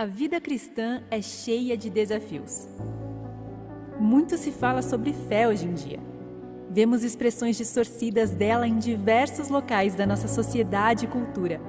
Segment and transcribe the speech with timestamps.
[0.00, 2.66] A vida cristã é cheia de desafios.
[3.98, 6.00] Muito se fala sobre fé hoje em dia.
[6.70, 11.60] Vemos expressões distorcidas dela em diversos locais da nossa sociedade e cultura.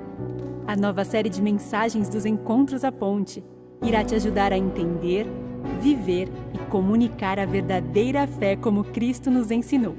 [0.65, 3.43] A nova série de mensagens dos Encontros à Ponte
[3.83, 5.27] irá te ajudar a entender,
[5.81, 9.97] viver e comunicar a verdadeira fé como Cristo nos ensinou.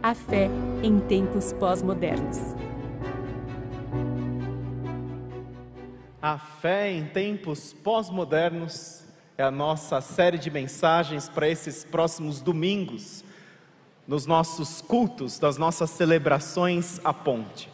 [0.00, 0.48] A fé
[0.84, 2.54] em tempos pós-modernos.
[6.22, 9.04] A fé em tempos pós-modernos
[9.38, 13.24] é a nossa série de mensagens para esses próximos domingos,
[14.06, 17.70] nos nossos cultos, das nossas celebrações à ponte.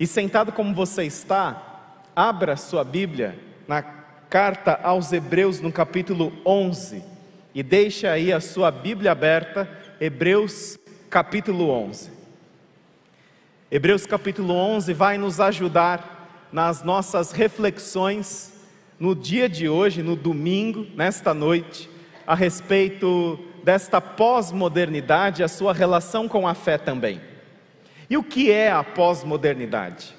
[0.00, 3.38] E sentado como você está, abra sua Bíblia
[3.68, 3.82] na
[4.28, 7.04] carta aos Hebreus, no capítulo 11,
[7.54, 10.76] e deixe aí a sua Bíblia aberta, Hebreus
[11.08, 12.10] capítulo 11.
[13.70, 16.15] Hebreus capítulo 11 vai nos ajudar
[16.56, 18.50] nas nossas reflexões
[18.98, 21.86] no dia de hoje, no domingo, nesta noite,
[22.26, 27.20] a respeito desta pós-modernidade, a sua relação com a fé também.
[28.08, 30.14] E o que é a pós-modernidade?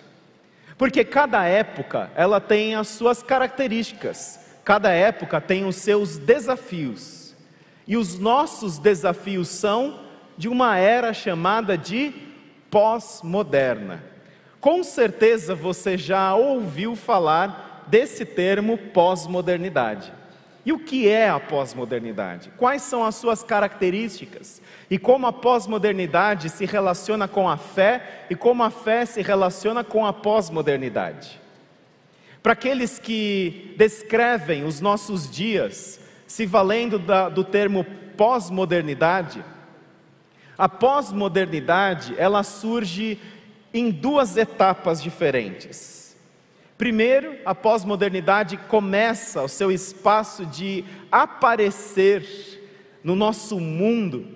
[0.78, 7.36] Porque cada época ela tem as suas características, cada época tem os seus desafios.
[7.88, 10.02] E os nossos desafios são
[10.38, 12.14] de uma era chamada de
[12.70, 14.17] pós-moderna.
[14.60, 20.12] Com certeza você já ouviu falar desse termo pós-modernidade.
[20.66, 22.52] E o que é a pós-modernidade?
[22.58, 24.62] Quais são as suas características?
[24.90, 29.82] E como a pós-modernidade se relaciona com a fé e como a fé se relaciona
[29.82, 31.40] com a pós-modernidade?
[32.44, 37.86] Para aqueles que descrevem os nossos dias se valendo da, do termo
[38.18, 39.42] pós-modernidade,
[40.58, 43.20] a pós-modernidade ela surge
[43.74, 46.16] em duas etapas diferentes.
[46.78, 52.24] Primeiro, a pós-modernidade começa o seu espaço de aparecer
[53.04, 54.28] no nosso mundo,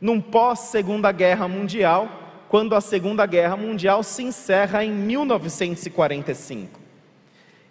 [0.00, 6.80] num pós-Segunda Guerra Mundial, quando a Segunda Guerra Mundial se encerra em 1945.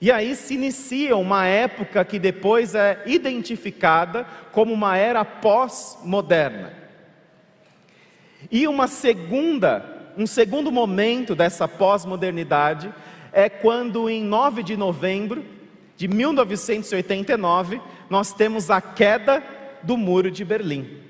[0.01, 6.73] E aí se inicia uma época que depois é identificada como uma era pós-moderna.
[8.51, 12.93] E uma segunda um segundo momento dessa pós-modernidade
[13.31, 15.45] é quando, em 9 de novembro
[15.97, 19.43] de 1989, nós temos a queda
[19.83, 21.01] do Muro de Berlim.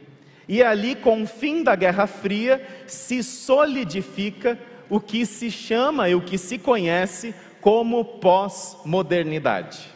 [0.48, 4.58] E ali, com o fim da Guerra Fria, se solidifica
[4.90, 9.90] o que se chama e o que se conhece como pós-modernidade.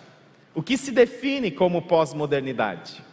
[0.56, 3.04] O que se define como pós-modernidade?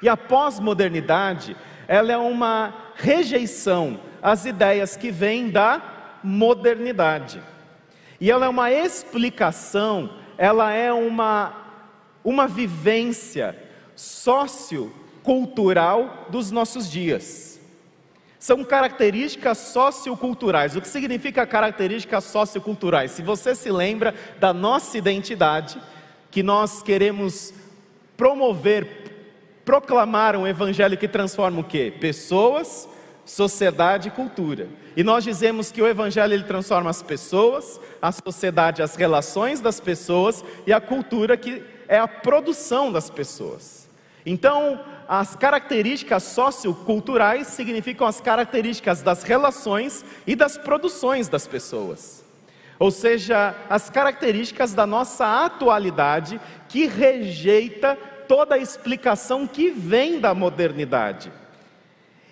[0.00, 5.82] E a pós-modernidade, ela é uma rejeição as ideias que vêm da
[6.22, 7.42] modernidade.
[8.20, 11.52] E ela é uma explicação, ela é uma,
[12.24, 13.58] uma vivência
[13.96, 17.60] sociocultural dos nossos dias.
[18.38, 20.74] São características socioculturais.
[20.74, 23.10] O que significa características socioculturais?
[23.12, 25.80] Se você se lembra da nossa identidade,
[26.30, 27.54] que nós queremos
[28.16, 29.01] promover,
[29.64, 31.92] proclamar um evangelho que transforma o quê?
[32.00, 32.88] Pessoas
[33.24, 34.68] sociedade e cultura.
[34.96, 39.80] E nós dizemos que o evangelho ele transforma as pessoas, a sociedade, as relações das
[39.80, 43.88] pessoas e a cultura que é a produção das pessoas.
[44.24, 52.24] Então, as características socioculturais significam as características das relações e das produções das pessoas.
[52.78, 60.34] Ou seja, as características da nossa atualidade que rejeita toda a explicação que vem da
[60.34, 61.32] modernidade.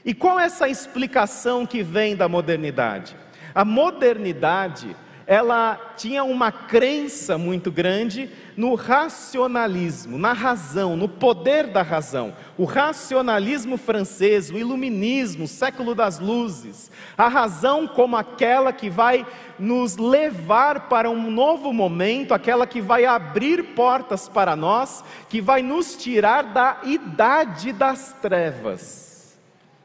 [0.05, 3.17] E qual é essa explicação que vem da modernidade?
[3.55, 4.97] A modernidade,
[5.31, 12.35] ela tinha uma crença muito grande no racionalismo, na razão, no poder da razão.
[12.59, 16.91] O racionalismo francês, o iluminismo, o século das luzes.
[17.17, 19.25] A razão como aquela que vai
[19.57, 25.63] nos levar para um novo momento, aquela que vai abrir portas para nós, que vai
[25.63, 29.11] nos tirar da idade das trevas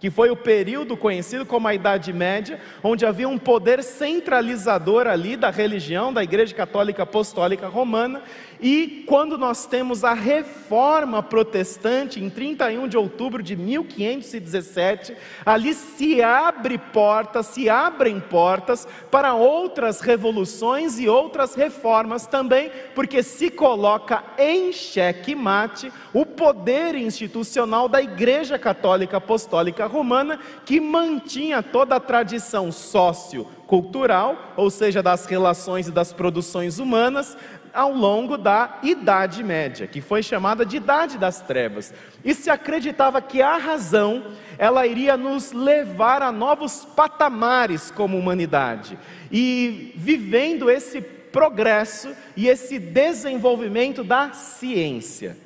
[0.06, 5.36] que foi o período conhecido como a Idade Média, onde havia um poder centralizador ali
[5.36, 8.22] da religião, da Igreja Católica Apostólica Romana,
[8.60, 15.16] e quando nós temos a reforma protestante, em 31 de outubro de 1517,
[15.46, 23.22] ali se abre portas, se abrem portas para outras revoluções e outras reformas também, porque
[23.22, 31.62] se coloca em xeque mate o poder institucional da Igreja Católica Apostólica Romana, que mantinha
[31.62, 37.38] toda a tradição sociocultural, ou seja, das relações e das produções humanas,
[37.76, 41.94] ao longo da Idade Média, que foi chamada de Idade das Trevas.
[42.24, 48.98] E se acreditava que a razão, ela iria nos levar a novos patamares como humanidade.
[49.30, 55.38] E vivendo esse progresso e esse desenvolvimento da ciência.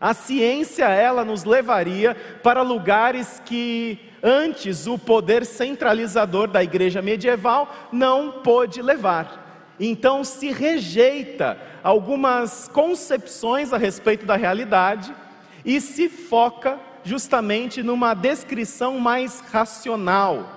[0.00, 7.74] A ciência, ela nos levaria para lugares que antes o poder centralizador da igreja medieval
[7.90, 9.45] não pôde levar.
[9.78, 15.14] Então se rejeita algumas concepções a respeito da realidade
[15.64, 20.52] e se foca justamente numa descrição mais racional.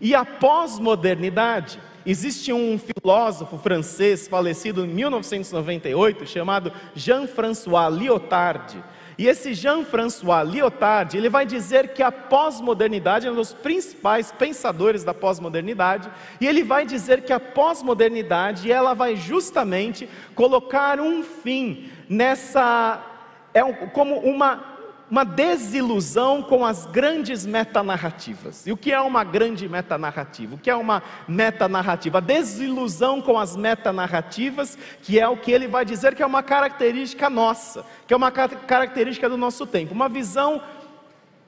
[0.00, 8.82] E a pós-modernidade, existe um filósofo francês falecido em 1998 chamado Jean-François Lyotard,
[9.16, 15.04] e esse Jean-François Lyotard, ele vai dizer que a pós-modernidade é um dos principais pensadores
[15.04, 21.90] da pós-modernidade, e ele vai dizer que a pós-modernidade, ela vai justamente colocar um fim
[22.08, 23.10] nessa
[23.54, 23.62] é
[23.92, 24.73] como uma
[25.10, 28.66] uma desilusão com as grandes metanarrativas.
[28.66, 30.54] E o que é uma grande metanarrativa?
[30.54, 32.18] O que é uma metanarrativa?
[32.18, 36.42] A desilusão com as metanarrativas, que é o que ele vai dizer que é uma
[36.42, 39.92] característica nossa, que é uma característica do nosso tempo.
[39.92, 40.60] Uma visão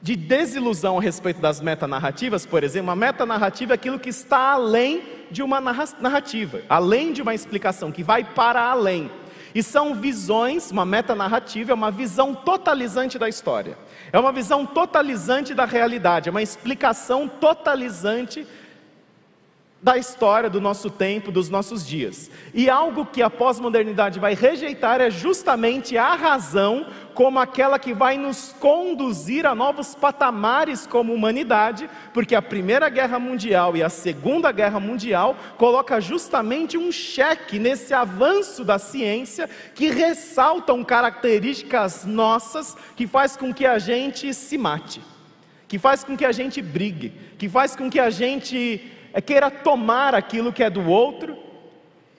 [0.01, 5.03] de desilusão a respeito das metanarrativas, por exemplo, uma metanarrativa é aquilo que está além
[5.31, 9.11] de uma narrativa, além de uma explicação, que vai para além.
[9.57, 13.79] E são visões, uma metanarrativa é uma visão totalizante da história.
[14.13, 18.47] É uma visão totalizante da realidade, é uma explicação totalizante
[19.83, 22.31] da história do nosso tempo, dos nossos dias.
[22.55, 28.19] E algo que a pós-modernidade vai rejeitar é justamente a razão como aquela que vai
[28.19, 34.51] nos conduzir a novos patamares como humanidade, porque a Primeira Guerra Mundial e a Segunda
[34.51, 43.07] Guerra Mundial coloca justamente um cheque nesse avanço da ciência que ressaltam características nossas que
[43.07, 45.01] faz com que a gente se mate,
[45.69, 50.15] que faz com que a gente brigue, que faz com que a gente queira tomar
[50.15, 51.37] aquilo que é do outro,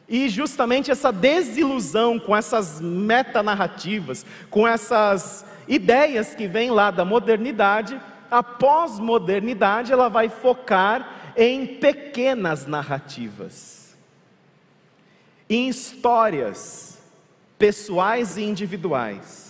[0.10, 8.00] e justamente essa desilusão com essas metanarrativas, com essas ideias que vêm lá da modernidade,
[8.32, 13.96] a pós-modernidade ela vai focar em pequenas narrativas,
[15.50, 17.00] em histórias
[17.58, 19.47] pessoais e individuais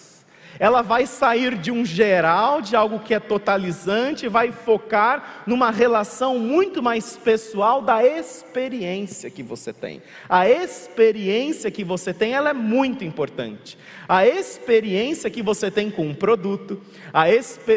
[0.59, 6.39] ela vai sair de um geral, de algo que é totalizante, vai focar numa relação
[6.39, 10.01] muito mais pessoal da experiência que você tem.
[10.27, 13.77] A experiência que você tem, ela é muito importante.
[14.07, 16.81] A experiência que você tem com um produto,
[17.13, 17.25] a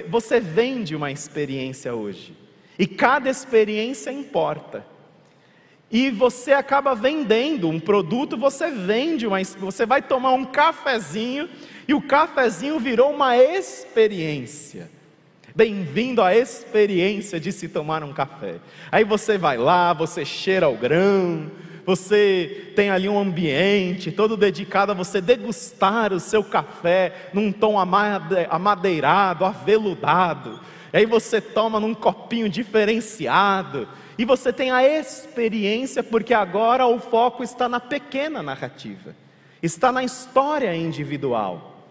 [0.08, 2.36] você vende uma experiência hoje.
[2.78, 4.84] E cada experiência importa.
[5.90, 9.26] E você acaba vendendo um produto, você vende
[9.58, 11.48] você vai tomar um cafezinho
[11.88, 14.88] e o cafezinho virou uma experiência.
[15.52, 18.56] Bem-vindo à experiência de se tomar um café.
[18.92, 21.50] Aí você vai lá, você cheira o grão,
[21.84, 27.76] você tem ali um ambiente todo dedicado a você degustar o seu café num tom
[28.48, 30.60] amadeirado, aveludado.
[30.92, 33.88] Aí você toma num copinho diferenciado
[34.20, 39.16] e você tem a experiência, porque agora o foco está na pequena narrativa,
[39.62, 41.86] está na história individual.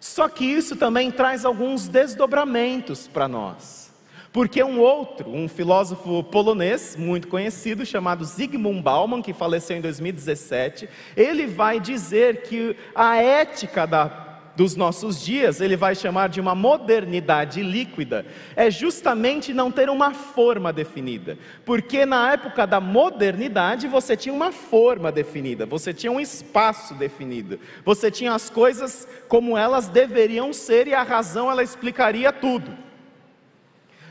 [0.00, 3.94] Só que isso também traz alguns desdobramentos para nós.
[4.32, 10.88] Porque um outro, um filósofo polonês muito conhecido, chamado Zygmunt Bauman, que faleceu em 2017,
[11.16, 14.27] ele vai dizer que a ética da
[14.58, 20.12] dos nossos dias, ele vai chamar de uma modernidade líquida, é justamente não ter uma
[20.12, 21.38] forma definida.
[21.64, 27.60] Porque na época da modernidade você tinha uma forma definida, você tinha um espaço definido,
[27.84, 32.87] você tinha as coisas como elas deveriam ser e a razão ela explicaria tudo.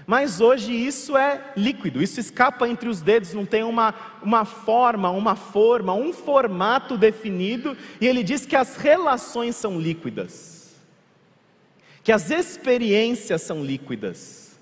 [0.07, 5.11] Mas hoje isso é líquido, isso escapa entre os dedos, não tem uma, uma forma,
[5.11, 10.77] uma forma, um formato definido, e ele diz que as relações são líquidas,
[12.05, 14.57] que as experiências são líquidas.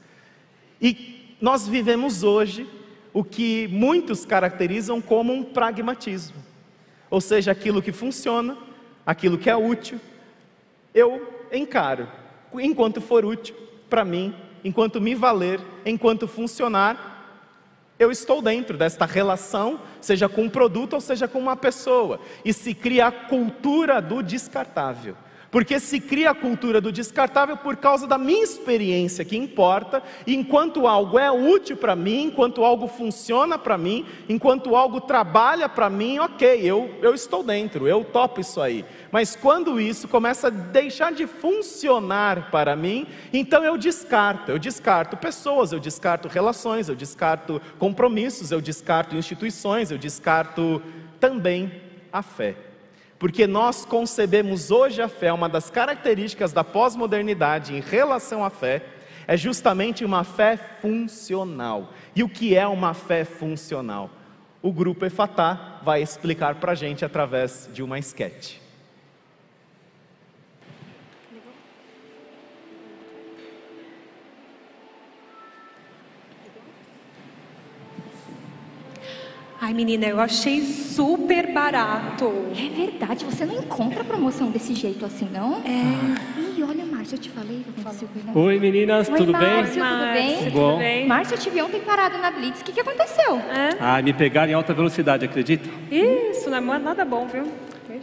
[0.81, 2.67] E nós vivemos hoje
[3.13, 6.43] o que muitos caracterizam como um pragmatismo,
[7.07, 8.57] ou seja, aquilo que funciona,
[9.05, 10.01] aquilo que é útil,
[10.91, 12.07] eu encaro,
[12.55, 13.55] enquanto for útil
[13.87, 14.33] para mim
[14.65, 17.13] enquanto me valer, enquanto funcionar,
[17.99, 22.51] eu estou dentro desta relação, seja com um produto ou seja com uma pessoa, e
[22.51, 25.15] se cria a cultura do descartável.
[25.55, 30.85] Porque se cria a cultura do descartável por causa da minha experiência que importa, enquanto
[30.85, 36.19] algo é útil para mim, enquanto algo funciona para mim, enquanto algo trabalha para mim,
[36.19, 38.83] ok, eu, eu estou dentro, eu topo isso aí.
[39.13, 44.51] Mas quando isso começa a deixar de funcionar para mim, então eu descarto.
[44.51, 50.81] Eu descarto pessoas, eu descarto relações, eu descarto compromissos, eu descarto instituições, eu descarto
[51.17, 51.71] também
[52.11, 52.64] a fé.
[53.25, 58.83] Porque nós concebemos hoje a fé, uma das características da pós-modernidade em relação à fé,
[59.25, 61.91] é justamente uma fé funcional.
[62.15, 64.11] E o que é uma fé funcional?
[64.61, 68.61] O grupo Efatá vai explicar para a gente através de uma esquete.
[79.65, 82.31] Ai, menina, eu achei super barato.
[82.55, 85.55] É verdade, você não encontra promoção desse jeito assim, não?
[85.65, 86.39] É.
[86.39, 87.65] Ih, olha, Márcia, eu te falei.
[87.65, 88.31] ele.
[88.35, 89.65] Oi meninas, Oi, tudo Márcio, bem?
[89.65, 90.37] tudo Márcia, bem?
[90.37, 90.77] tudo Bom.
[90.77, 91.07] bem?
[91.07, 92.61] Márcia, eu te vi ontem parado na Blitz.
[92.61, 93.37] O que, que aconteceu?
[93.37, 93.75] É?
[93.79, 95.67] Ah, me pegaram em alta velocidade, acredita?
[95.89, 97.51] Isso, não é nada bom, viu?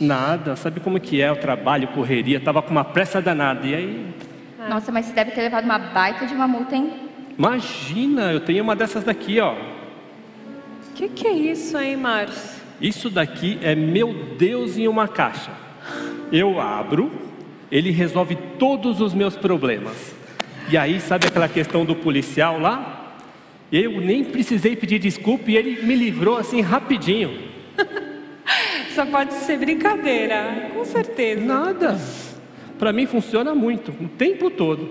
[0.00, 3.64] Nada, sabe como que é o trabalho, correria, tava com uma pressa danada.
[3.64, 4.14] E aí,
[4.68, 6.92] Nossa, mas você deve ter levado uma baita de uma multa, hein?
[7.38, 9.54] imagina, eu tenho uma dessas daqui, ó.
[10.92, 12.60] O que, que é isso, hein, Márcio?
[12.78, 15.50] Isso daqui é meu Deus em uma caixa.
[16.30, 17.10] Eu abro,
[17.70, 20.14] ele resolve todos os meus problemas.
[20.68, 23.16] E aí, sabe aquela questão do policial lá?
[23.72, 27.40] Eu nem precisei pedir desculpa e ele me livrou assim rapidinho.
[28.94, 31.40] Só pode ser brincadeira, com certeza.
[31.40, 31.98] Nada.
[32.78, 34.90] Pra mim funciona muito, o tempo todo.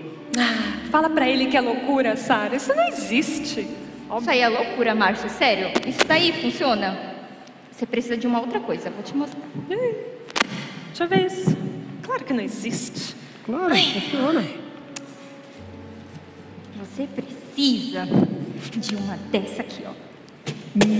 [0.90, 2.56] Fala pra ele que é loucura, Sara.
[2.56, 3.81] Isso não existe.
[4.20, 5.70] Isso aí é loucura, Márcia, sério.
[5.86, 6.98] Isso daí funciona?
[7.70, 9.42] Você precisa de uma outra coisa, vou te mostrar.
[9.68, 11.56] Deixa eu ver isso.
[12.02, 13.14] Claro que não existe.
[13.44, 14.44] Claro, funciona.
[16.78, 18.06] Você precisa
[18.76, 19.92] de uma dessa aqui, ó.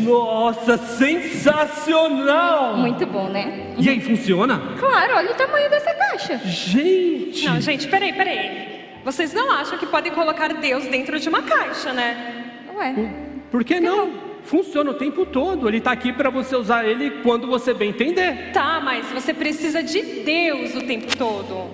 [0.04, 2.76] Nossa, sensacional!
[2.76, 3.74] Muito bom, né?
[3.78, 4.60] E aí, funciona?
[4.78, 6.38] Claro, olha o tamanho dessa caixa.
[6.44, 7.46] Gente!
[7.46, 9.00] Não, gente, peraí, peraí.
[9.04, 12.41] Vocês não acham que podem colocar Deus dentro de uma caixa, né?
[12.82, 13.14] Ué,
[13.50, 14.32] Por que não?
[14.44, 15.68] Funciona o tempo todo.
[15.68, 18.50] Ele está aqui para você usar ele quando você bem entender.
[18.52, 21.70] Tá, mas você precisa de Deus o tempo todo.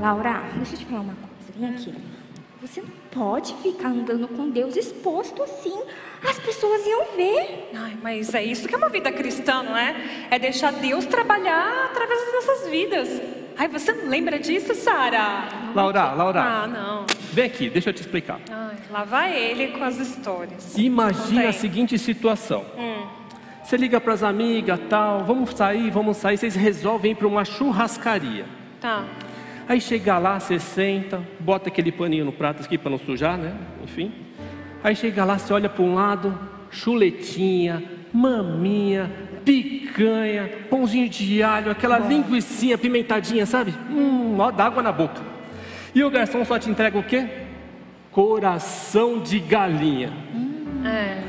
[0.00, 1.52] Laura, deixa eu te falar uma coisa.
[1.58, 1.94] Vem aqui.
[2.62, 5.74] Você não pode ficar andando com Deus exposto assim.
[6.28, 7.70] As pessoas iam ver.
[7.74, 10.26] Ai, mas é isso que é uma vida cristã, não é?
[10.30, 13.22] É deixar Deus trabalhar através das nossas vidas.
[13.56, 15.48] Ai, você não lembra disso, Sara?
[15.74, 17.06] Laura, Laura, Ah, não.
[17.32, 18.40] vem aqui, deixa eu te explicar.
[18.50, 20.76] Ai, lá vai ele com as histórias.
[20.76, 22.64] Imagina a seguinte situação.
[22.76, 23.06] Hum.
[23.64, 27.44] Você liga para as amigas, tal, vamos sair, vamos sair, vocês resolvem ir para uma
[27.44, 28.46] churrascaria.
[28.80, 29.04] Tá.
[29.68, 33.54] Aí chega lá, você senta, bota aquele paninho no prato aqui para não sujar, né?
[33.84, 34.10] Enfim.
[34.82, 36.38] Aí chega lá, você olha para um lado,
[36.70, 39.10] chuletinha, maminha,
[39.44, 43.74] picanha, pãozinho de alho, aquela linguiçinha pimentadinha, sabe?
[43.90, 45.20] Hum, ó, dá água na boca.
[45.94, 47.26] E o garçom só te entrega o quê?
[48.10, 50.10] Coração de galinha.
[50.82, 51.22] É.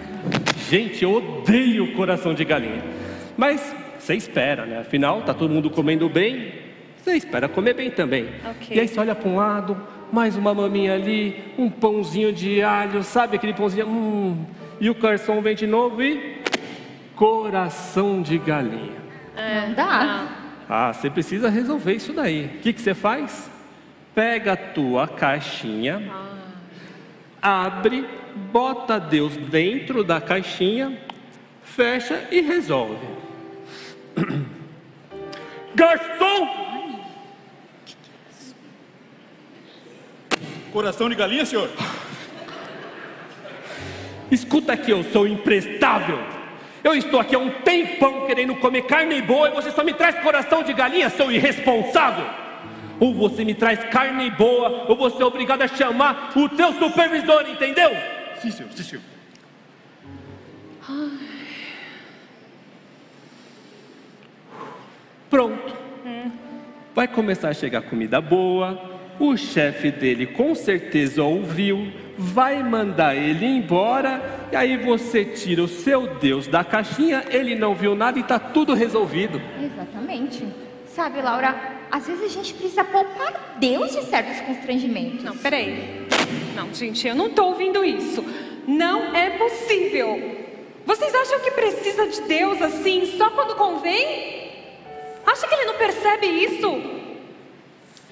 [0.70, 2.84] Gente, eu odeio coração de galinha.
[3.36, 4.80] Mas você espera, né?
[4.80, 6.69] Afinal, tá todo mundo comendo bem.
[7.02, 8.30] Você espera comer bem também.
[8.46, 8.76] Ok.
[8.76, 9.78] E aí você olha para um lado,
[10.12, 13.88] mais uma maminha ali, um pãozinho de alho, sabe aquele pãozinho?
[13.88, 14.46] Hum.
[14.80, 16.42] E o garçom vem de novo e
[17.16, 18.98] coração de galinha.
[19.36, 20.28] não dá.
[20.70, 22.46] Ah, você precisa resolver isso daí.
[22.46, 23.50] O que, que você faz?
[24.14, 26.12] Pega a tua caixinha,
[27.42, 28.06] abre,
[28.52, 30.98] bota Deus dentro da caixinha,
[31.64, 33.08] fecha e resolve.
[35.74, 36.69] Garçom!
[40.72, 41.70] Coração de galinha, senhor?
[44.32, 46.20] Escuta aqui, eu sou imprestável.
[46.84, 50.20] Eu estou aqui há um tempão querendo comer carne boa e você só me traz
[50.20, 52.26] coração de galinha, seu irresponsável.
[53.00, 57.50] Ou você me traz carne boa, ou você é obrigado a chamar o teu supervisor,
[57.50, 57.90] entendeu?
[58.42, 59.04] Sim, senhor, sim, senhor.
[65.30, 65.74] Pronto.
[66.94, 68.99] Vai começar a chegar comida boa.
[69.20, 74.48] O chefe dele com certeza ouviu, vai mandar ele embora.
[74.52, 78.40] E aí você tira o seu Deus da caixinha, ele não viu nada e está
[78.40, 79.42] tudo resolvido.
[79.62, 80.46] Exatamente.
[80.88, 81.54] Sabe, Laura,
[81.92, 85.24] às vezes a gente precisa poupar Deus de certos constrangimentos.
[85.24, 86.08] Não, peraí.
[86.56, 88.24] Não, gente, eu não tô ouvindo isso.
[88.68, 90.40] Não é possível.
[90.86, 94.50] Vocês acham que precisa de Deus assim só quando convém?
[95.26, 96.99] Acha que ele não percebe isso?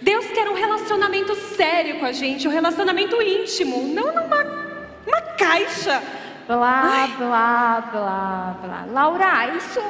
[0.01, 4.43] Deus quer um relacionamento sério com a gente, um relacionamento íntimo, não numa
[5.07, 6.01] uma caixa.
[6.47, 8.85] Blá, blá, blá, blá.
[8.91, 9.81] Laura, isso,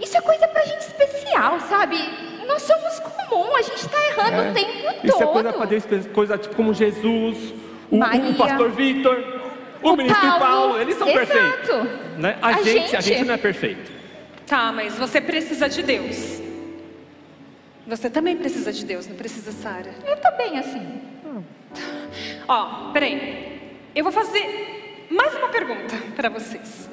[0.00, 1.98] isso é coisa pra gente especial, sabe?
[2.46, 4.50] Nós somos comum, a gente tá errando É.
[4.50, 5.04] o tempo todo.
[5.04, 7.52] Isso é coisa para Deus, coisa tipo como Jesus,
[7.90, 9.22] o, o pastor Vitor,
[9.82, 10.38] o, ministro Paulo.
[10.38, 11.26] Paulo, eles são Exato.
[11.26, 11.90] perfeitos.
[12.18, 12.38] Né?
[12.40, 13.18] A, A gente, a gente.
[13.18, 13.92] gente não é perfeito.
[14.46, 16.40] Tá, mas você precisa de Deus.
[17.86, 19.94] Você também precisa de Deus, não precisa, Sara?
[20.04, 21.00] Eu tô bem assim.
[22.48, 23.78] Ó, peraí.
[23.94, 26.90] Eu vou fazer mais uma pergunta para vocês.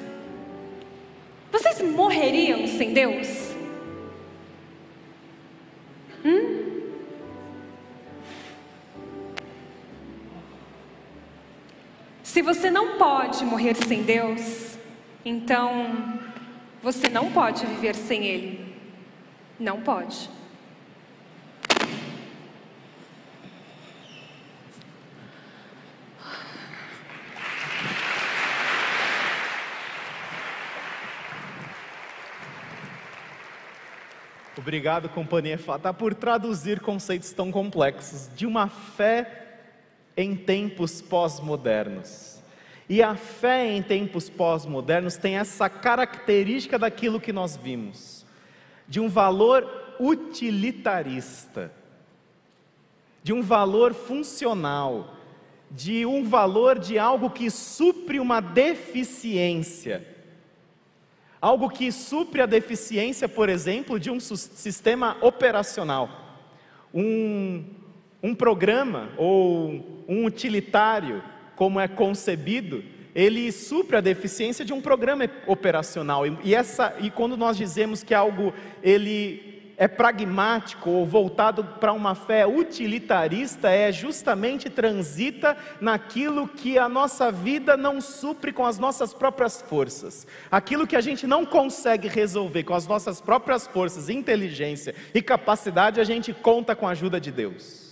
[1.50, 3.54] Vocês morreriam sem Deus?
[12.22, 14.76] Se você não pode morrer sem Deus,
[15.24, 16.18] então
[16.82, 18.74] você não pode viver sem Ele.
[19.56, 20.28] Não pode.
[34.64, 39.58] Obrigado, companhia Fata, por traduzir conceitos tão complexos de uma fé
[40.16, 42.42] em tempos pós-modernos.
[42.88, 48.24] E a fé em tempos pós-modernos tem essa característica daquilo que nós vimos,
[48.88, 51.70] de um valor utilitarista,
[53.22, 55.14] de um valor funcional,
[55.70, 60.13] de um valor de algo que supre uma deficiência.
[61.44, 66.08] Algo que supre a deficiência, por exemplo, de um sistema operacional.
[66.94, 67.62] Um,
[68.22, 71.22] um programa ou um utilitário,
[71.54, 72.82] como é concebido,
[73.14, 76.22] ele supre a deficiência de um programa operacional.
[76.42, 82.14] E essa, e quando nós dizemos que algo ele é pragmático ou voltado para uma
[82.14, 89.12] fé utilitarista, é justamente transita naquilo que a nossa vida não supre com as nossas
[89.12, 90.26] próprias forças.
[90.50, 96.00] Aquilo que a gente não consegue resolver com as nossas próprias forças, inteligência e capacidade,
[96.00, 97.84] a gente conta com a ajuda de Deus.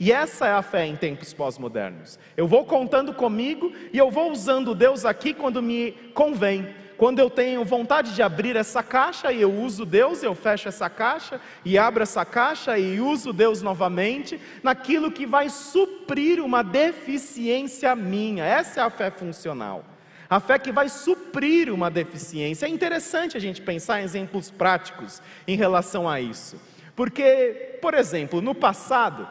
[0.00, 2.18] E essa é a fé em tempos pós-modernos.
[2.34, 6.74] Eu vou contando comigo e eu vou usando Deus aqui quando me convém.
[7.00, 10.90] Quando eu tenho vontade de abrir essa caixa e eu uso Deus, eu fecho essa
[10.90, 17.96] caixa e abro essa caixa e uso Deus novamente, naquilo que vai suprir uma deficiência
[17.96, 18.44] minha.
[18.44, 19.82] Essa é a fé funcional.
[20.28, 22.66] A fé que vai suprir uma deficiência.
[22.66, 26.60] É interessante a gente pensar em exemplos práticos em relação a isso.
[26.94, 29.26] Porque, por exemplo, no passado,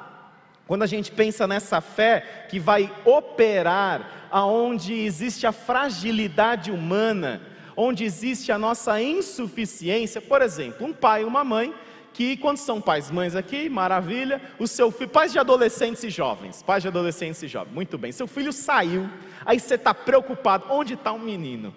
[0.65, 7.41] quando a gente pensa nessa fé que vai operar aonde existe a fragilidade humana,
[7.81, 11.73] onde existe a nossa insuficiência, por exemplo, um pai e uma mãe
[12.13, 16.61] que quando são pais, mães aqui, maravilha, o seu filho, pais de adolescentes e jovens,
[16.61, 19.09] pais de adolescentes e jovens, muito bem, seu filho saiu,
[19.45, 21.73] aí você está preocupado, onde está o menino?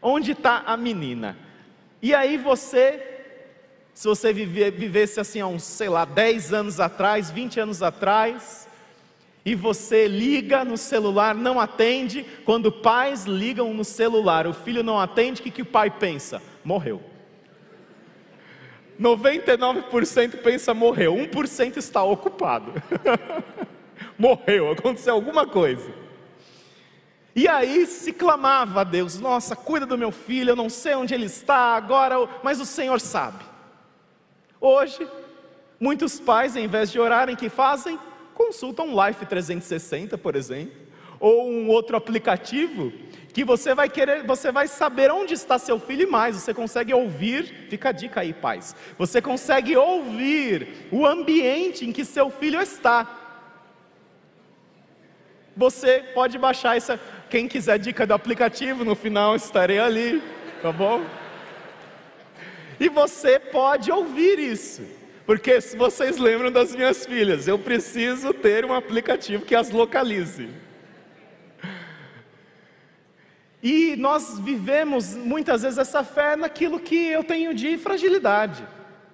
[0.00, 1.36] Onde está a menina?
[2.00, 3.10] E aí você
[3.92, 8.66] se você vive- vivesse assim há uns, sei lá, 10 anos atrás, 20 anos atrás,
[9.44, 14.98] e você liga no celular, não atende, quando pais ligam no celular, o filho não
[14.98, 16.42] atende, o que, que o pai pensa?
[16.64, 17.02] Morreu.
[18.98, 22.72] 99% pensa morreu, 1% está ocupado.
[24.16, 25.92] morreu, aconteceu alguma coisa.
[27.36, 31.12] E aí se clamava a Deus: Nossa, cuida do meu filho, eu não sei onde
[31.12, 33.44] ele está agora, mas o Senhor sabe.
[34.60, 35.06] Hoje,
[35.80, 37.98] muitos pais, em vez de orarem, que fazem?
[38.44, 40.74] Consultam um Life 360, por exemplo,
[41.18, 42.92] ou um outro aplicativo
[43.32, 46.92] que você vai querer, você vai saber onde está seu filho e mais, você consegue
[46.92, 48.76] ouvir, fica a dica aí, pais.
[48.98, 53.08] Você consegue ouvir o ambiente em que seu filho está.
[55.56, 60.22] Você pode baixar essa, quem quiser dica do aplicativo, no final estarei ali,
[60.60, 61.02] tá bom?
[62.78, 64.82] E você pode ouvir isso.
[65.26, 70.50] Porque se vocês lembram das minhas filhas, eu preciso ter um aplicativo que as localize.
[73.62, 78.66] E nós vivemos muitas vezes essa fé naquilo que eu tenho de fragilidade.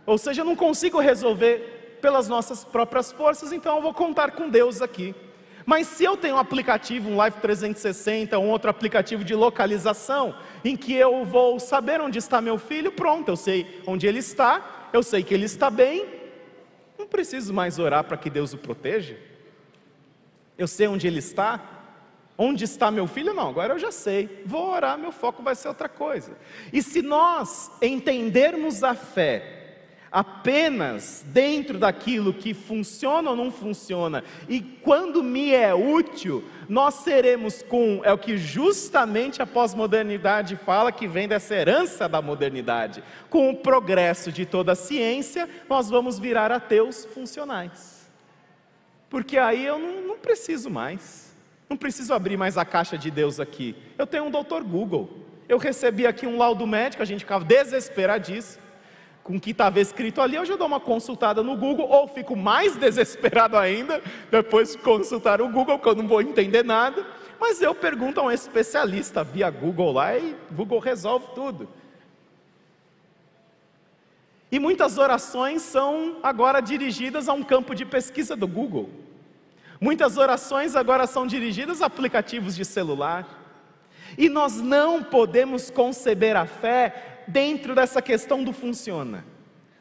[0.05, 4.49] Ou seja, eu não consigo resolver pelas nossas próprias forças, então eu vou contar com
[4.49, 5.15] Deus aqui.
[5.65, 10.77] Mas se eu tenho um aplicativo, um Live 360, um outro aplicativo de localização, em
[10.77, 15.03] que eu vou saber onde está meu filho, pronto, eu sei onde ele está, eu
[15.03, 16.07] sei que ele está bem,
[16.99, 19.17] não preciso mais orar para que Deus o proteja.
[20.57, 21.79] Eu sei onde ele está.
[22.37, 23.35] Onde está meu filho?
[23.35, 24.43] Não, agora eu já sei.
[24.47, 26.37] Vou orar, meu foco vai ser outra coisa.
[26.73, 29.60] E se nós entendermos a fé
[30.11, 37.63] apenas dentro daquilo que funciona ou não funciona, e quando me é útil, nós seremos
[37.63, 43.05] com, é o que justamente a pós-modernidade fala, que vem dessa herança da modernidade.
[43.29, 48.11] Com o progresso de toda a ciência, nós vamos virar ateus funcionais.
[49.09, 51.35] Porque aí eu não, não preciso mais,
[51.69, 53.77] não preciso abrir mais a caixa de Deus aqui.
[53.97, 55.27] Eu tenho um doutor Google.
[55.49, 58.70] Eu recebi aqui um laudo médico, a gente ficava desesperadíssimo
[59.31, 62.35] com o que estava escrito ali, eu já dou uma consultada no Google, ou fico
[62.35, 67.07] mais desesperado ainda, depois de consultar o Google, que eu não vou entender nada,
[67.39, 71.69] mas eu pergunto a um especialista via Google lá e Google resolve tudo.
[74.51, 78.91] E muitas orações são agora dirigidas a um campo de pesquisa do Google.
[79.81, 83.39] Muitas orações agora são dirigidas a aplicativos de celular.
[84.19, 89.25] E nós não podemos conceber a fé dentro dessa questão do funciona,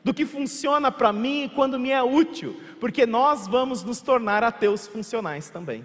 [0.03, 4.87] do que funciona para mim quando me é útil, porque nós vamos nos tornar ateus
[4.87, 5.83] funcionais também.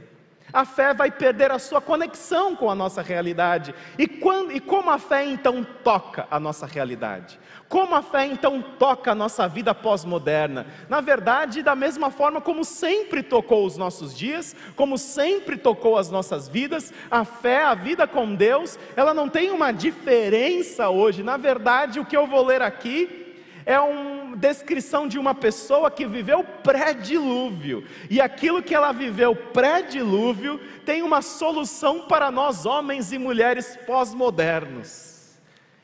[0.54, 3.74] A fé vai perder a sua conexão com a nossa realidade.
[3.98, 7.40] E, quando, e como a fé então toca a nossa realidade?
[7.68, 10.64] Como a fé então toca a nossa vida pós-moderna?
[10.88, 16.08] Na verdade, da mesma forma como sempre tocou os nossos dias, como sempre tocou as
[16.08, 21.24] nossas vidas, a fé, a vida com Deus, ela não tem uma diferença hoje.
[21.24, 23.23] Na verdade, o que eu vou ler aqui
[23.66, 30.58] é uma descrição de uma pessoa que viveu pré-dilúvio, e aquilo que ela viveu pré-dilúvio
[30.84, 35.38] tem uma solução para nós, homens e mulheres pós-modernos.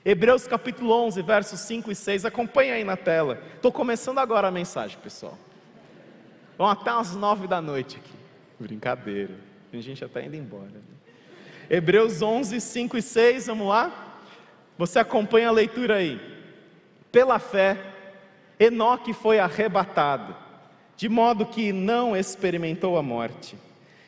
[0.05, 3.39] Hebreus capítulo 11, versos 5 e 6, acompanha aí na tela.
[3.57, 5.37] Estou começando agora a mensagem, pessoal.
[6.57, 8.13] Vão até as nove da noite aqui.
[8.59, 9.35] Brincadeira,
[9.73, 10.65] a gente está indo embora.
[10.65, 10.81] Né?
[11.69, 14.19] Hebreus 11, 5 e 6, vamos lá?
[14.77, 16.19] Você acompanha a leitura aí.
[17.13, 17.77] Pela fé,
[18.59, 20.37] Enoque foi arrebatado,
[20.97, 23.57] de modo que não experimentou a morte,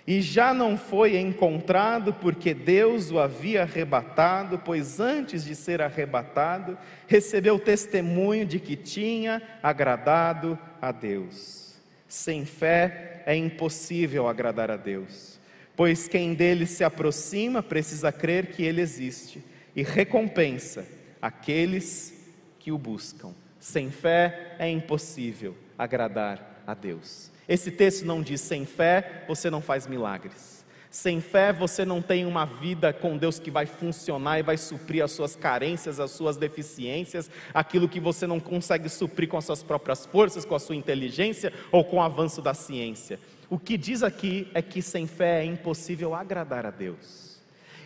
[0.07, 6.77] e já não foi encontrado porque Deus o havia arrebatado, pois antes de ser arrebatado,
[7.07, 11.77] recebeu testemunho de que tinha agradado a Deus.
[12.09, 15.41] Sem fé é impossível agradar a Deus,
[15.75, 19.43] pois quem dele se aproxima precisa crer que ele existe
[19.75, 20.85] e recompensa
[21.21, 22.22] aqueles que
[22.71, 23.33] o buscam.
[23.59, 27.31] Sem fé é impossível agradar a Deus.
[27.49, 30.63] Esse texto não diz sem fé você não faz milagres.
[30.91, 35.03] Sem fé você não tem uma vida com Deus que vai funcionar e vai suprir
[35.03, 39.63] as suas carências, as suas deficiências, aquilo que você não consegue suprir com as suas
[39.63, 43.19] próprias forças, com a sua inteligência ou com o avanço da ciência.
[43.49, 47.41] O que diz aqui é que sem fé é impossível agradar a Deus.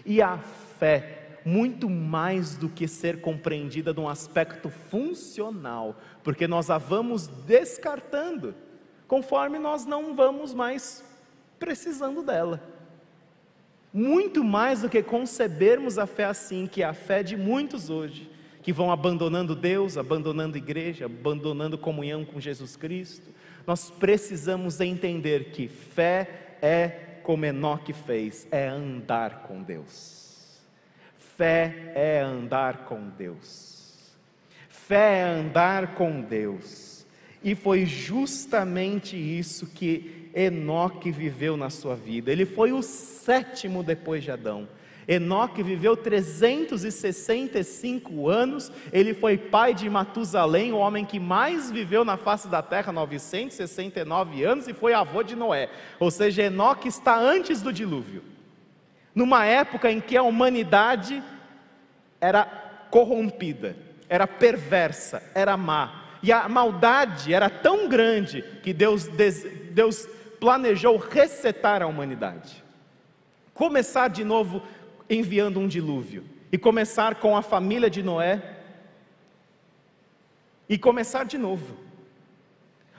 [0.05, 0.39] E a
[0.79, 7.29] fé muito mais do que ser compreendida de um aspecto funcional, porque nós a vamos
[7.29, 8.53] descartando,
[9.07, 11.05] conforme nós não vamos mais
[11.57, 12.61] precisando dela.
[13.93, 18.29] Muito mais do que concebermos a fé assim, que é a fé de muitos hoje,
[18.61, 23.31] que vão abandonando Deus, abandonando igreja, abandonando comunhão com Jesus Cristo,
[23.65, 30.26] nós precisamos entender que fé é como Enoque fez, é andar com Deus.
[31.37, 34.17] Fé é andar com Deus.
[34.71, 37.05] Fé é andar com Deus.
[37.45, 42.33] E foi justamente isso que Enoque viveu na sua vida.
[42.33, 44.67] Ele foi o sétimo depois de Adão.
[45.07, 52.17] Enoque viveu 365 anos, ele foi pai de Matusalém, o homem que mais viveu na
[52.17, 55.69] face da terra, 969 anos, e foi avô de Noé.
[56.01, 58.36] Ou seja, Enoque está antes do dilúvio
[59.17, 61.23] numa época em que a humanidade
[62.21, 62.45] era
[62.91, 63.75] corrompida,
[64.11, 66.05] era perversa, era má.
[66.23, 69.09] E a maldade era tão grande que Deus,
[69.71, 70.07] Deus
[70.39, 72.63] planejou resetar a humanidade.
[73.55, 74.63] Começar de novo
[75.09, 76.25] enviando um dilúvio.
[76.53, 78.43] E começar com a família de Noé.
[80.69, 81.86] E começar de novo.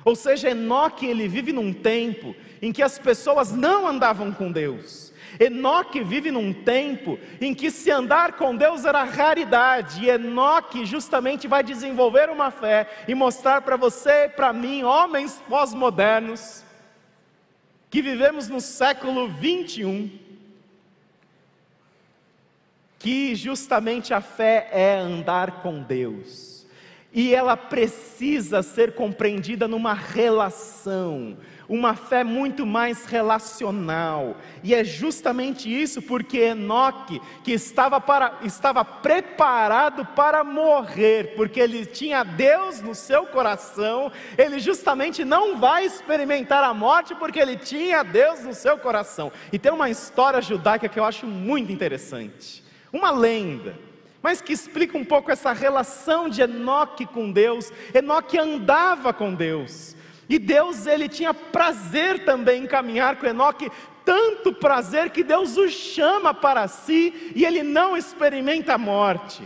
[0.07, 5.07] Ou seja, Enoque ele vive num tempo em que as pessoas não andavam com Deus
[5.39, 11.47] Enoque vive num tempo em que se andar com Deus era raridade, e Enoque justamente
[11.47, 16.63] vai desenvolver uma fé e mostrar para você para mim, homens pós-modernos,
[17.89, 20.09] que vivemos no século 21,
[22.99, 26.56] que justamente a fé é andar com Deus.
[27.17, 31.35] E ela precisa ser compreendida numa relação,
[31.67, 34.37] uma fé muito mais relacional.
[34.63, 41.87] E é justamente isso porque Enoque, que estava, para, estava preparado para morrer, porque ele
[41.87, 48.03] tinha Deus no seu coração, ele justamente não vai experimentar a morte porque ele tinha
[48.03, 49.31] Deus no seu coração.
[49.51, 53.86] E tem uma história judaica que eu acho muito interessante, uma lenda
[54.21, 57.71] mas que explica um pouco essa relação de Enoque com Deus.
[57.93, 59.95] Enoque andava com Deus.
[60.29, 63.71] E Deus ele tinha prazer também em caminhar com Enoque,
[64.03, 69.41] tanto prazer que Deus o chama para si e ele não experimenta a morte.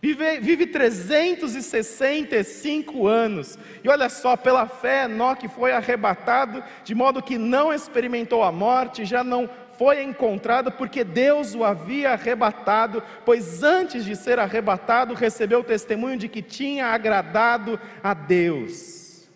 [0.00, 7.36] Vive, vive 365 anos, e olha só, pela fé, Enoque foi arrebatado, de modo que
[7.36, 14.04] não experimentou a morte, já não foi encontrado porque Deus o havia arrebatado, pois antes
[14.04, 19.28] de ser arrebatado, recebeu o testemunho de que tinha agradado a Deus.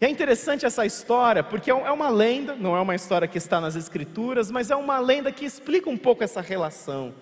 [0.00, 3.36] E é interessante essa história, porque é, é uma lenda, não é uma história que
[3.36, 7.12] está nas Escrituras, mas é uma lenda que explica um pouco essa relação.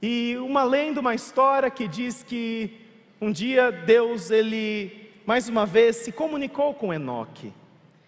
[0.00, 2.80] E uma lenda, uma história que diz que
[3.20, 7.52] um dia Deus, ele, mais uma vez, se comunicou com Enoque.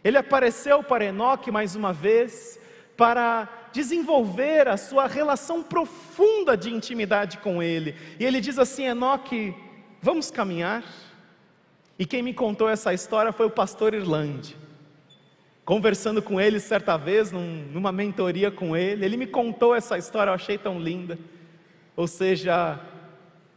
[0.06, 2.60] Ele apareceu para Enoque mais uma vez,
[2.96, 7.96] para desenvolver a sua relação profunda de intimidade com ele.
[8.16, 9.52] E ele diz assim: Enoque,
[10.00, 10.84] vamos caminhar?
[11.98, 14.56] E quem me contou essa história foi o pastor Irlande.
[15.64, 20.30] Conversando com ele certa vez, num, numa mentoria com ele, ele me contou essa história,
[20.30, 21.18] eu achei tão linda.
[21.96, 22.78] Ou seja,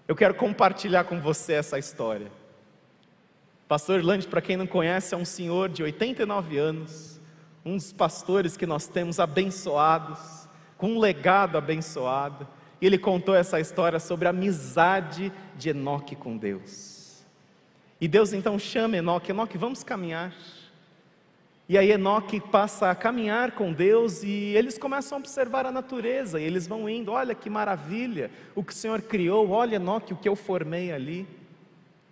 [0.08, 2.39] eu quero compartilhar com você essa história.
[3.70, 7.22] Pastor Irlande, para quem não conhece, é um senhor de 89 anos,
[7.64, 12.48] um dos pastores que nós temos abençoados, com um legado abençoado.
[12.82, 17.24] E ele contou essa história sobre a amizade de Enoque com Deus.
[18.02, 20.34] E Deus então chama Enoque, Enoque, vamos caminhar.
[21.68, 26.42] E aí Enoque passa a caminhar com Deus e eles começam a observar a natureza,
[26.42, 30.18] e eles vão indo, olha que maravilha, o que o Senhor criou, olha Enoque, o
[30.18, 31.28] que eu formei ali.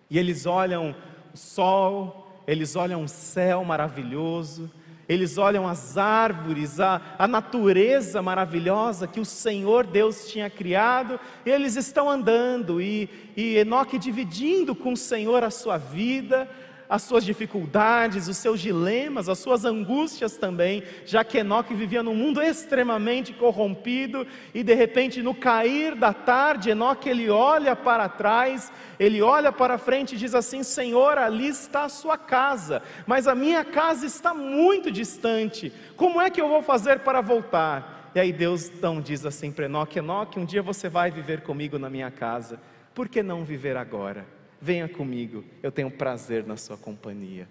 [0.08, 0.96] E eles olham
[1.38, 4.70] sol, eles olham o céu maravilhoso,
[5.08, 11.50] eles olham as árvores, a, a natureza maravilhosa que o Senhor Deus tinha criado, e
[11.50, 16.50] eles estão andando, e, e Enoque dividindo com o Senhor a sua vida,
[16.90, 22.16] as suas dificuldades, os seus dilemas, as suas angústias também, já que Enoque vivia num
[22.16, 28.72] mundo extremamente corrompido e de repente no cair da tarde, Enoque ele olha para trás,
[29.00, 33.36] ele olha para frente e diz assim: Senhor, ali está a sua casa, mas a
[33.36, 35.74] minha casa está muito distante.
[35.96, 38.12] Como é que eu vou fazer para voltar?
[38.16, 41.78] E aí Deus então diz assim para Enoque: Enoque, um dia você vai viver comigo
[41.78, 42.60] na minha casa.
[42.94, 44.37] Por que não viver agora?
[44.62, 47.48] Venha comigo, eu tenho prazer na sua companhia.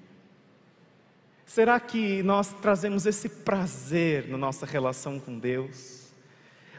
[1.44, 6.06] Será que nós trazemos esse prazer na nossa relação com Deus?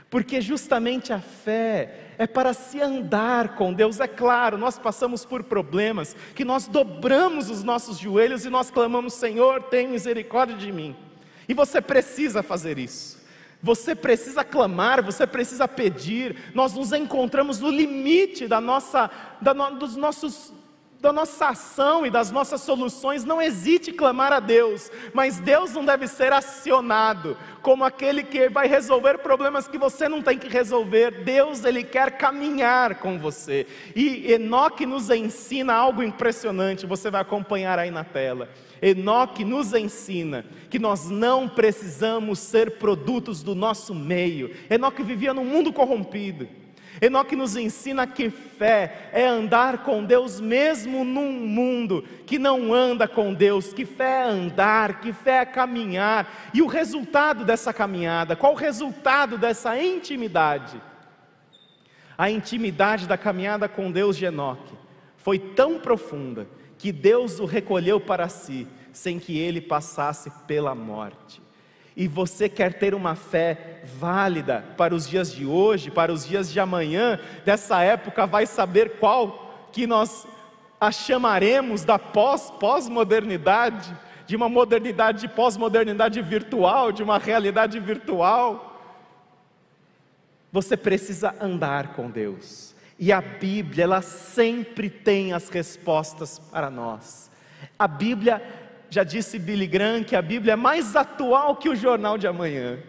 [0.10, 4.00] Porque justamente a fé é para se andar com Deus.
[4.00, 9.14] É claro, nós passamos por problemas que nós dobramos os nossos joelhos e nós clamamos:
[9.14, 10.96] Senhor, tem misericórdia de mim.
[11.48, 13.17] E você precisa fazer isso.
[13.62, 16.52] Você precisa clamar, você precisa pedir.
[16.54, 19.10] Nós nos encontramos no limite da nossa,
[19.42, 20.54] da, no, dos nossos,
[21.00, 23.24] da nossa ação e das nossas soluções.
[23.24, 28.68] Não hesite clamar a Deus, mas Deus não deve ser acionado como aquele que vai
[28.68, 31.24] resolver problemas que você não tem que resolver.
[31.24, 33.68] Deus, Ele quer caminhar com você.
[33.96, 36.86] E Enoque nos ensina algo impressionante.
[36.86, 38.50] Você vai acompanhar aí na tela.
[38.82, 44.56] Enoque nos ensina que nós não precisamos ser produtos do nosso meio.
[44.70, 46.48] Enoque vivia num mundo corrompido.
[47.00, 53.08] Enoque nos ensina que fé é andar com Deus mesmo num mundo que não anda
[53.08, 56.50] com Deus, que fé é andar, que fé é caminhar.
[56.54, 60.82] E o resultado dessa caminhada, qual o resultado dessa intimidade?
[62.18, 64.74] A intimidade da caminhada com Deus de Enoque
[65.18, 71.47] foi tão profunda que Deus o recolheu para si, sem que ele passasse pela morte.
[71.98, 76.52] E você quer ter uma fé válida para os dias de hoje, para os dias
[76.52, 80.28] de amanhã, dessa época, vai saber qual que nós
[80.80, 88.80] a chamaremos da pós-pós-modernidade, de uma modernidade de pós-modernidade virtual, de uma realidade virtual.
[90.52, 92.76] Você precisa andar com Deus.
[93.00, 97.32] E a Bíblia, ela sempre tem as respostas para nós.
[97.80, 102.18] A Bíblia, já disse Billy Graham, que a Bíblia é mais atual que o jornal
[102.18, 102.80] de amanhã.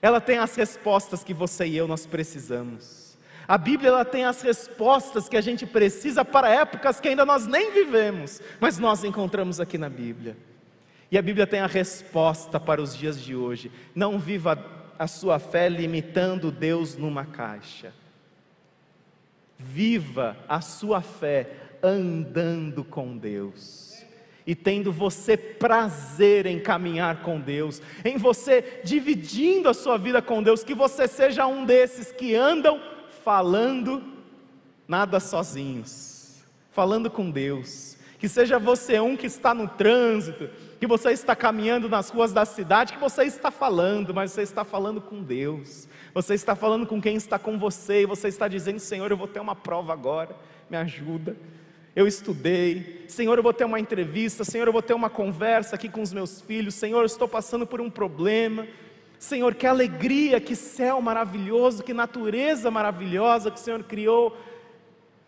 [0.00, 3.18] Ela tem as respostas que você e eu nós precisamos.
[3.46, 7.46] A Bíblia ela tem as respostas que a gente precisa para épocas que ainda nós
[7.46, 10.36] nem vivemos, mas nós encontramos aqui na Bíblia.
[11.10, 13.70] E a Bíblia tem a resposta para os dias de hoje.
[13.94, 14.58] Não viva
[14.98, 17.92] a sua fé limitando Deus numa caixa.
[19.58, 21.50] Viva a sua fé
[21.82, 23.83] andando com Deus
[24.46, 30.42] e tendo você prazer em caminhar com Deus, em você dividindo a sua vida com
[30.42, 32.80] Deus, que você seja um desses que andam
[33.24, 34.02] falando
[34.86, 37.94] nada sozinhos, falando com Deus.
[38.18, 40.48] Que seja você um que está no trânsito,
[40.80, 44.64] que você está caminhando nas ruas da cidade, que você está falando, mas você está
[44.64, 45.86] falando com Deus.
[46.14, 49.28] Você está falando com quem está com você e você está dizendo: Senhor, eu vou
[49.28, 50.34] ter uma prova agora,
[50.70, 51.36] me ajuda.
[51.94, 55.88] Eu estudei, Senhor, eu vou ter uma entrevista, Senhor, eu vou ter uma conversa aqui
[55.88, 58.66] com os meus filhos, Senhor, eu estou passando por um problema,
[59.16, 64.36] Senhor, que alegria, que céu maravilhoso, que natureza maravilhosa que o Senhor criou.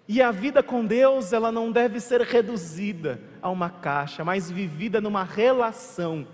[0.08, 5.00] E a vida com Deus, ela não deve ser reduzida a uma caixa, mas vivida
[5.00, 6.26] numa relação,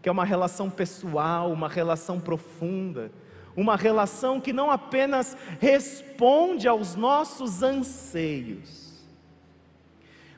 [0.00, 3.12] que é uma relação pessoal, uma relação profunda,
[3.56, 8.81] uma relação que não apenas responde aos nossos anseios,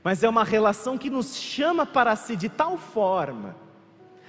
[0.04, 3.56] mas é uma relação que nos chama para si de tal forma.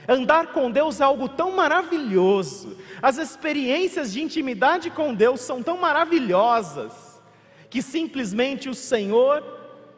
[0.07, 5.77] Andar com Deus é algo tão maravilhoso, as experiências de intimidade com Deus são tão
[5.77, 7.21] maravilhosas,
[7.69, 9.43] que simplesmente o Senhor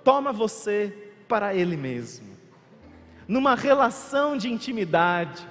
[0.04, 2.36] toma você para Ele mesmo,
[3.28, 5.48] numa relação de intimidade,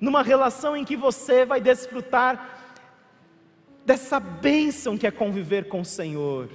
[0.00, 2.56] numa relação em que você vai desfrutar
[3.84, 6.50] dessa bênção que é conviver com o Senhor.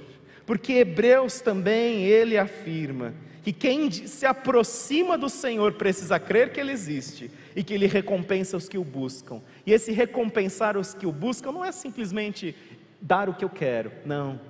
[0.46, 6.72] Porque Hebreus também ele afirma que quem se aproxima do Senhor precisa crer que Ele
[6.72, 9.42] existe e que Ele recompensa os que o buscam.
[9.66, 12.56] E esse recompensar os que o buscam não é simplesmente
[12.98, 14.40] dar o que eu quero, não.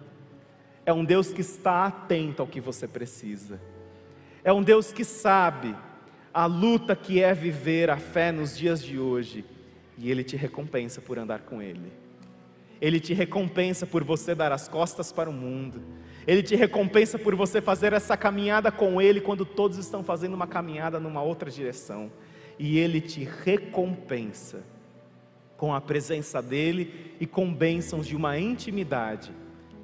[0.87, 3.61] É um Deus que está atento ao que você precisa.
[4.45, 5.75] É um Deus que sabe
[6.33, 9.45] a luta que é viver a fé nos dias de hoje
[9.99, 12.04] e Ele te recompensa por andar com Ele.
[12.81, 15.83] Ele te recompensa por você dar as costas para o mundo.
[16.27, 20.47] Ele te recompensa por você fazer essa caminhada com Ele quando todos estão fazendo uma
[20.47, 22.11] caminhada numa outra direção.
[22.59, 24.63] E Ele te recompensa
[25.57, 29.33] com a presença dEle e com bênçãos de uma intimidade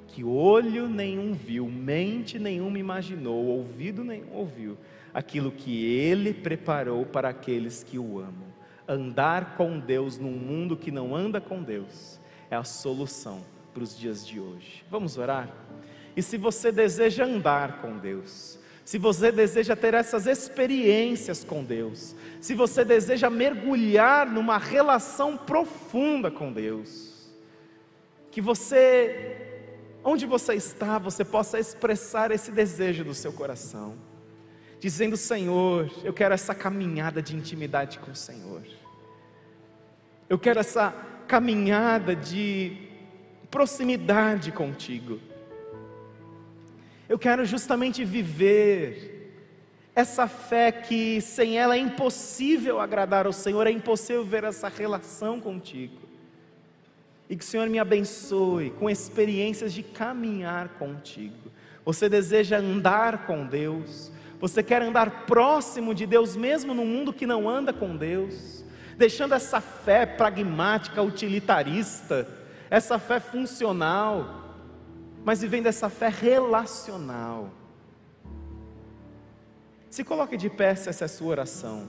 [0.07, 4.77] que olho nenhum viu, mente nenhuma imaginou, ouvido nenhum ouviu,
[5.13, 8.51] aquilo que Ele preparou para aqueles que o amam.
[8.85, 12.19] Andar com Deus num mundo que não anda com Deus
[12.51, 13.41] é a solução
[13.73, 14.83] para os dias de hoje.
[14.91, 15.49] Vamos orar?
[16.15, 22.13] E se você deseja andar com Deus, se você deseja ter essas experiências com Deus,
[22.41, 27.31] se você deseja mergulhar numa relação profunda com Deus,
[28.29, 29.37] que você,
[30.03, 33.95] onde você está, você possa expressar esse desejo do seu coração,
[34.77, 38.61] dizendo: Senhor, eu quero essa caminhada de intimidade com o Senhor,
[40.31, 40.95] eu quero essa
[41.27, 42.71] caminhada de
[43.49, 45.19] proximidade contigo.
[47.09, 49.43] Eu quero justamente viver
[49.93, 55.37] essa fé que sem ela é impossível agradar ao Senhor, é impossível ver essa relação
[55.41, 55.99] contigo.
[57.29, 61.51] E que o Senhor me abençoe com experiências de caminhar contigo.
[61.83, 67.27] Você deseja andar com Deus, você quer andar próximo de Deus, mesmo no mundo que
[67.27, 68.60] não anda com Deus
[69.01, 72.27] deixando essa fé pragmática, utilitarista,
[72.69, 74.55] essa fé funcional,
[75.25, 77.49] mas vivendo essa fé relacional.
[79.89, 81.87] Se coloque de pé se essa é a sua oração.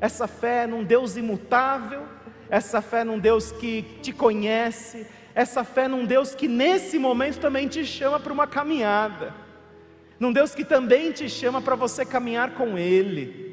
[0.00, 2.06] Essa fé num Deus imutável,
[2.48, 7.66] essa fé num Deus que te conhece, essa fé num Deus que nesse momento também
[7.66, 9.34] te chama para uma caminhada,
[10.20, 13.49] num Deus que também te chama para você caminhar com Ele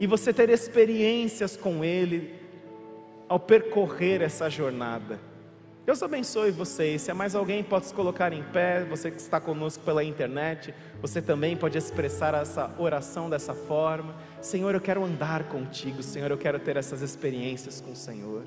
[0.00, 2.34] e você ter experiências com Ele
[3.28, 5.20] ao percorrer essa jornada.
[5.84, 7.02] Deus abençoe vocês.
[7.02, 8.84] Se há mais alguém, pode se colocar em pé.
[8.84, 14.14] Você que está conosco pela internet, você também pode expressar essa oração dessa forma.
[14.40, 16.02] Senhor, eu quero andar contigo.
[16.02, 18.44] Senhor, eu quero ter essas experiências com o Senhor.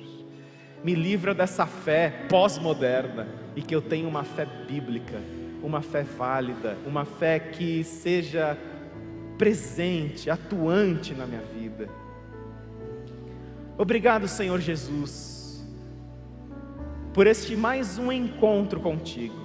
[0.83, 5.19] Me livra dessa fé pós-moderna e que eu tenha uma fé bíblica,
[5.61, 8.57] uma fé válida, uma fé que seja
[9.37, 11.89] presente, atuante na minha vida.
[13.77, 15.65] Obrigado, Senhor Jesus,
[17.13, 19.43] por este mais um encontro contigo.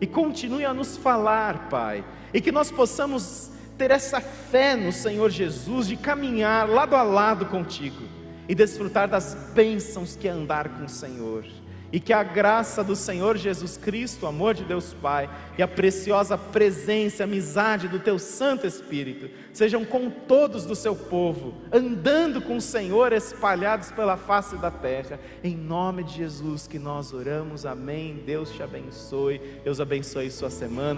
[0.00, 5.30] E continue a nos falar, Pai, e que nós possamos ter essa fé no Senhor
[5.30, 8.02] Jesus de caminhar lado a lado contigo
[8.48, 11.44] e desfrutar das bênçãos que é andar com o Senhor.
[11.90, 15.68] E que a graça do Senhor Jesus Cristo, o amor de Deus Pai e a
[15.68, 22.58] preciosa presença amizade do Teu Santo Espírito sejam com todos do seu povo, andando com
[22.58, 25.18] o Senhor espalhados pela face da terra.
[25.42, 28.22] Em nome de Jesus que nós oramos, amém.
[28.24, 30.96] Deus te abençoe, Deus abençoe sua semana.